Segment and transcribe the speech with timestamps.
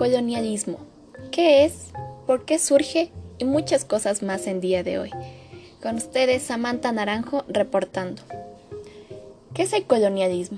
[0.00, 0.78] Colonialismo.
[1.30, 1.90] ¿Qué es?
[2.26, 3.10] ¿Por qué surge?
[3.36, 5.10] Y muchas cosas más en día de hoy.
[5.82, 8.22] Con ustedes, Samantha Naranjo, reportando.
[9.52, 10.56] ¿Qué es el colonialismo?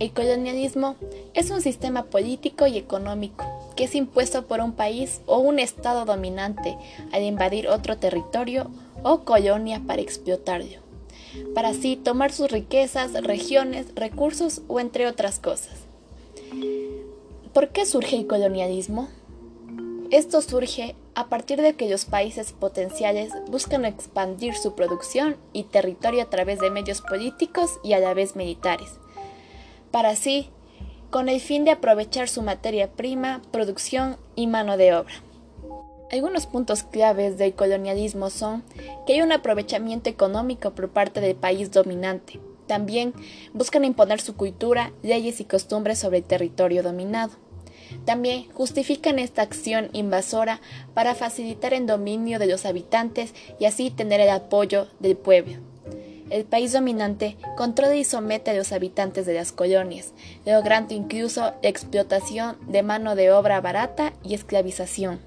[0.00, 0.96] El colonialismo
[1.34, 3.44] es un sistema político y económico
[3.76, 6.76] que es impuesto por un país o un estado dominante
[7.12, 8.72] al invadir otro territorio
[9.04, 10.80] o colonia para explotarlo,
[11.54, 15.84] para así tomar sus riquezas, regiones, recursos o entre otras cosas.
[17.54, 19.06] ¿Por qué surge el colonialismo?
[20.10, 26.24] Esto surge a partir de que los países potenciales buscan expandir su producción y territorio
[26.24, 28.98] a través de medios políticos y a la vez militares,
[29.92, 30.50] para así,
[31.10, 35.14] con el fin de aprovechar su materia prima, producción y mano de obra.
[36.10, 38.64] Algunos puntos claves del colonialismo son
[39.06, 42.40] que hay un aprovechamiento económico por parte del país dominante.
[42.66, 43.12] También
[43.52, 47.43] buscan imponer su cultura, leyes y costumbres sobre el territorio dominado.
[48.04, 50.60] También justifican esta acción invasora
[50.94, 55.58] para facilitar el dominio de los habitantes y así tener el apoyo del pueblo.
[56.30, 60.14] El país dominante controla y somete a los habitantes de las colonias,
[60.46, 65.20] logrando incluso explotación de mano de obra barata y esclavización.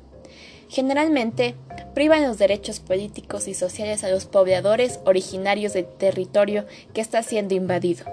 [0.69, 1.55] Generalmente,
[1.93, 7.53] privan los derechos políticos y sociales a los pobladores originarios del territorio que está siendo
[7.53, 8.05] invadido.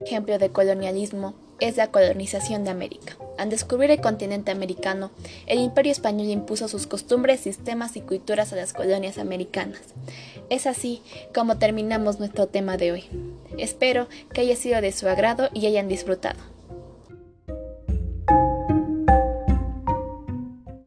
[0.00, 3.16] Ejemplo de colonialismo es la colonización de América.
[3.38, 5.12] Al descubrir el continente americano,
[5.46, 9.80] el imperio español impuso sus costumbres, sistemas y culturas a las colonias americanas.
[10.50, 13.04] Es así como terminamos nuestro tema de hoy.
[13.58, 16.40] Espero que haya sido de su agrado y hayan disfrutado.